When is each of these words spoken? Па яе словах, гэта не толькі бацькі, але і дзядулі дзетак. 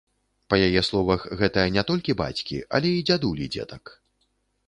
Па 0.51 0.57
яе 0.67 0.81
словах, 0.87 1.25
гэта 1.41 1.65
не 1.75 1.83
толькі 1.91 2.17
бацькі, 2.23 2.57
але 2.77 2.87
і 3.01 3.03
дзядулі 3.09 3.45
дзетак. 3.57 3.83